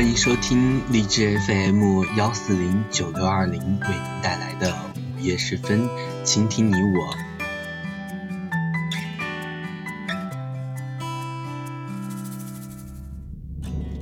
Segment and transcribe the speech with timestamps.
[0.00, 5.86] 欢迎收听荔枝 FM 幺四零九六二零为您带来的午夜时分，
[6.24, 7.14] 倾听你我。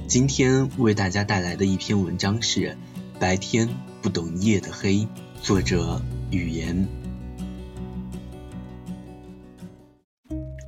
[0.06, 2.60] 今天为大家带来的一篇文章是
[3.18, 3.68] 《白天
[4.00, 4.94] 不懂夜的黑》，
[5.42, 6.86] 作者语言。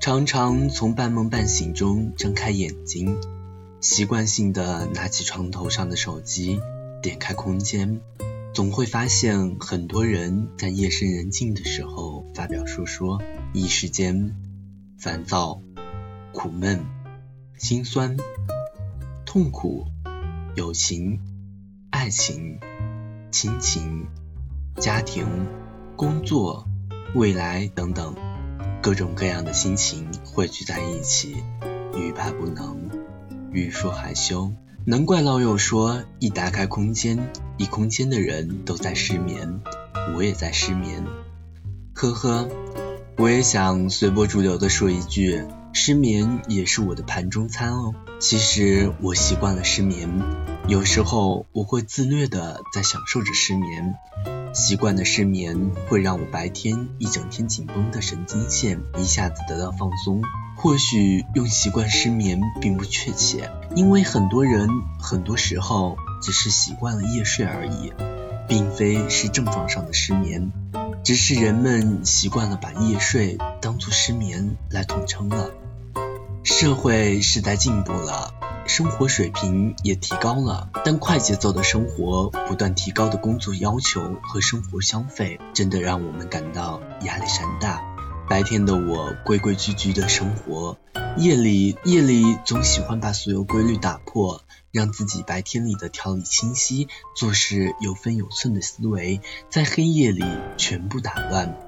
[0.00, 3.16] 常常从半梦半醒中睁开眼睛。
[3.80, 6.60] 习惯性的拿起床头上的手机，
[7.02, 8.00] 点开空间，
[8.52, 13.22] 总会发现很多人在夜深人静的时候发表述说，
[13.54, 14.36] 一时间
[14.98, 15.62] 烦躁、
[16.34, 16.84] 苦闷、
[17.56, 18.18] 心酸、
[19.24, 19.86] 痛苦、
[20.54, 21.18] 友情、
[21.88, 22.58] 爱情、
[23.30, 24.06] 亲情、
[24.76, 25.26] 家庭、
[25.96, 26.68] 工作、
[27.14, 28.14] 未来等等，
[28.82, 31.34] 各种各样的心情汇聚在一起，
[31.96, 32.99] 欲罢不能。
[33.52, 34.52] 欲说还休，
[34.84, 39.60] 难怪老友说，一打开空间，一空间的人都在失眠，
[40.16, 41.04] 我也在失眠。
[41.92, 42.48] 呵呵，
[43.16, 47.94] 我也想随波逐流的说一句，失眠也是我的盘中餐哦。
[48.20, 50.08] 其实我习惯了失眠，
[50.68, 53.94] 有时候我会自虐的在享受着失眠。
[54.52, 60.22] 习惯的失眠会让我白天一整天紧绷的神经线一下子得到放松。
[60.62, 64.68] 或许用习惯失眠并不确切，因为很多人
[65.00, 67.94] 很多时候只是习惯了夜睡而已，
[68.46, 70.52] 并非是症状上的失眠，
[71.02, 75.50] 只是人们习惯了把夜睡当作失眠来统称了。
[76.44, 78.34] 社会时代进步了，
[78.66, 87.89] 生活水平也提高了，但快节奏的生活、不断提高的工作要求和生活消费，真的让我们感到压力山大。
[88.30, 90.78] 白天的我规规矩矩的生活，
[91.16, 96.86] 夜里夜里总喜欢把所有规律打破，让自己白天里的条理清晰、
[97.16, 99.20] 做事有分有寸的思维，
[99.50, 100.24] 在黑夜里
[100.56, 101.58] 全部打乱。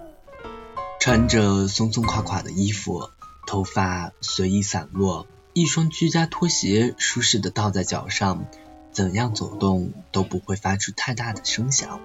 [1.00, 3.11] 穿着松松垮垮的衣服，
[3.44, 8.44] 头发随意散落，一双居家拖鞋舒适的套在脚上，
[8.93, 11.99] 怎样走动都不会发出太大的声响，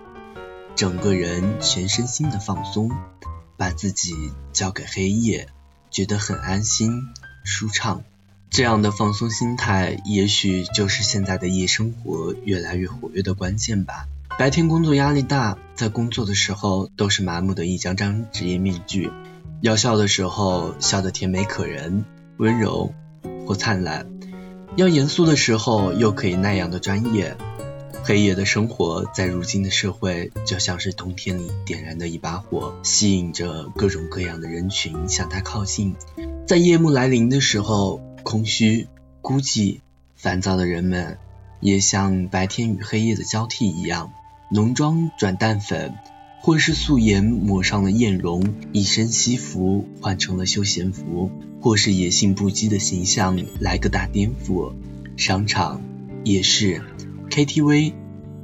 [0.75, 2.89] 整个人全身心的放松。
[3.57, 5.49] 把自己交给黑夜，
[5.89, 7.01] 觉得很安心、
[7.43, 8.03] 舒畅。
[8.49, 14.07] 这样的放松心态，也许就是现在的夜生活越来越活跃的关键吧。
[14.39, 19.11] 白天工作压力大，在工作的时候都是麻木的一张张职业面具，
[19.61, 22.05] 要笑的时候笑得甜美可人、
[22.37, 22.93] 温柔
[23.45, 24.07] 或灿烂，
[24.75, 27.35] 要严肃的时候又可以那样的专业。
[28.07, 35.93] 黑夜的生活在如今的社会，就像是冬天里点燃的一把火，吸引着各种各样的人群向它靠近。
[36.47, 38.87] 在夜幕来临的时候，空虚、
[39.21, 39.81] 孤寂、
[40.15, 41.17] 烦躁的人们，
[41.59, 44.13] 也像白天与黑夜的交替一样，
[44.53, 45.93] 浓妆转淡粉，
[46.39, 51.29] 或是素颜抹上了艳容，一身西服换成了休闲服，
[51.59, 54.71] 或是野性不羁的形象来个大颠覆。
[55.17, 55.81] 商场、
[56.23, 56.81] 夜市。
[57.37, 57.93] KTV，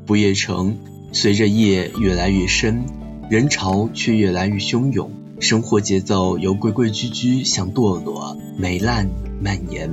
[0.05, 0.77] 不夜城，
[1.13, 2.85] 随着夜越来越深，
[3.27, 5.09] 人潮却越来越汹涌，
[5.39, 9.09] 生活节奏由规规矩矩向堕落、糜烂
[9.41, 9.89] 蔓延。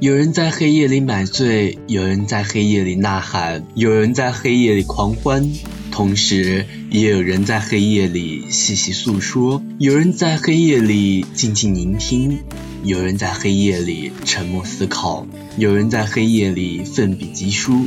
[0.00, 5.50] 有人在黑夜里买醉，有人在黑夜里呐喊，有人在黑夜里狂欢，
[5.90, 12.38] 同时也有人在黑夜里细细诉说，有人在黑夜里静静聆听，
[12.82, 15.26] 有人在黑夜里沉默思考。
[15.56, 17.86] 有人在黑夜里奋笔疾书，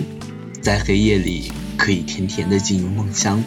[0.62, 3.44] 在黑夜里可以甜甜的进入梦乡，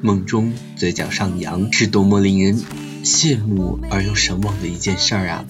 [0.00, 2.62] 梦中嘴角上扬，是多么令人
[3.02, 5.44] 羡慕而又神往的一件事儿啊！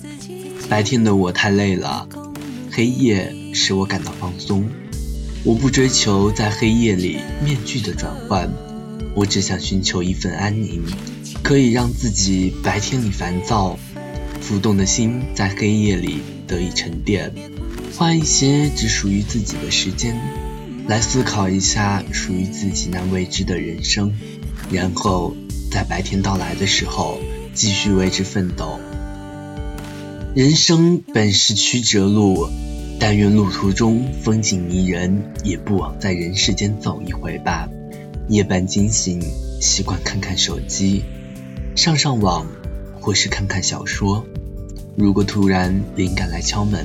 [0.69, 2.09] 白天的我太累了，
[2.77, 4.69] 黑夜使我感到放松。
[5.45, 8.53] 我不追求在黑夜里面具的转换，
[9.15, 10.83] 我只想寻求一份安宁，
[11.41, 13.79] 可以让自己白天里烦躁、
[14.41, 16.19] 浮动的心在黑夜里
[16.49, 17.33] 得以沉淀。
[17.97, 20.19] 花一些只属于自己的时间，
[20.89, 24.13] 来思考一下属于自己那未知的人生，
[24.73, 25.37] 然后
[25.71, 27.21] 在白天到来的时候
[27.55, 28.81] 继续为之奋斗。
[30.35, 32.49] 人生本是曲折路，
[32.99, 37.69] 但愿路途中风景迷人，也不枉在人世间走一回吧。
[38.29, 39.23] 夜半惊醒，
[39.61, 41.05] 习惯看看手机，
[41.77, 42.49] 上上网，
[43.01, 44.27] 或是看看小说。
[44.97, 46.85] 如果突然灵感来敲门。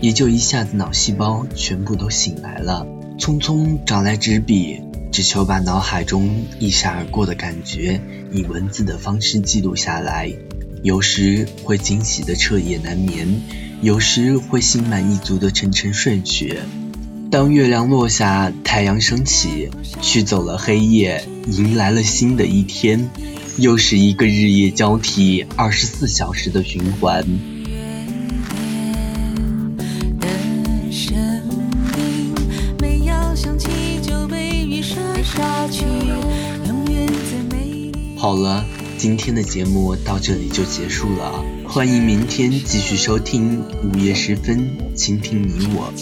[0.00, 2.86] 也就一下子脑细胞全部都醒来了，
[3.18, 4.80] 匆匆找来纸笔，
[5.10, 6.30] 只求把脑海中
[6.60, 10.32] 一闪而过的感觉以文字的方式记录下来。
[10.82, 13.42] 有时会惊喜的彻夜难眠，
[13.82, 16.60] 有时会心满意足的沉沉睡去。
[17.30, 19.70] 当月亮落下，太阳升起，
[20.00, 23.10] 驱走了黑夜，迎来了新的一天，
[23.58, 27.26] 又是一个日夜交替、二十四小时的循环。
[38.16, 38.64] 好了，
[38.98, 45.92] 今天的节目到这里就结束了，欢迎明天继续收听午夜时分，倾听你我。